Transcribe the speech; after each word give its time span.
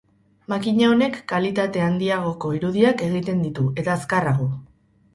Makina 0.53 0.87
honek 0.93 1.19
kalitate 1.33 1.85
handiagoko 1.89 2.57
irudiak 2.61 3.07
egiten 3.13 3.47
ditu, 3.49 3.71
eta 3.83 3.99
azkarrago. 4.01 4.53